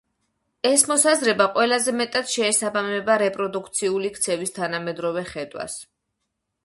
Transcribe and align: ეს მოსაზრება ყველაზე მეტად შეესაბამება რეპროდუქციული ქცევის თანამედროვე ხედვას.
ეს 0.69 0.83
მოსაზრება 0.91 1.45
ყველაზე 1.57 1.93
მეტად 1.99 2.33
შეესაბამება 2.37 3.17
რეპროდუქციული 3.25 4.11
ქცევის 4.17 4.57
თანამედროვე 4.59 5.27
ხედვას. 5.33 5.79